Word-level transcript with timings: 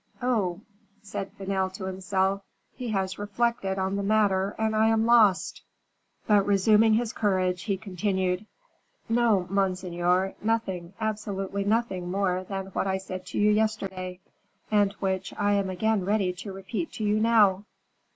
"Oh," 0.23 0.61
said 1.03 1.31
Vanel 1.37 1.69
to 1.73 1.85
himself, 1.85 2.41
"he 2.73 2.87
has 2.89 3.19
reflected 3.19 3.77
on 3.77 3.97
the 3.97 4.01
matter 4.01 4.55
and 4.57 4.75
I 4.75 4.87
am 4.87 5.05
lost." 5.05 5.61
But 6.25 6.43
resuming 6.47 6.95
his 6.95 7.13
courage, 7.13 7.61
he 7.65 7.77
continued, 7.77 8.47
"No, 9.07 9.45
monseigneur, 9.47 10.33
nothing, 10.41 10.93
absolutely 10.99 11.65
nothing 11.65 12.09
more 12.09 12.43
than 12.43 12.65
what 12.73 12.87
I 12.87 12.97
said 12.97 13.27
to 13.27 13.37
you 13.37 13.51
yesterday, 13.51 14.19
and 14.71 14.91
which 14.93 15.35
I 15.37 15.53
am 15.53 15.69
again 15.69 16.03
ready 16.03 16.33
to 16.33 16.51
repeat 16.51 16.91
to 16.93 17.03
you 17.03 17.19
now." 17.19 17.65